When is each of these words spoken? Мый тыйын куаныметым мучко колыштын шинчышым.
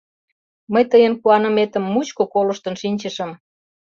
Мый 0.73 0.83
тыйын 0.91 1.13
куаныметым 1.21 1.83
мучко 1.93 2.23
колыштын 2.33 2.75
шинчышым. 2.81 3.31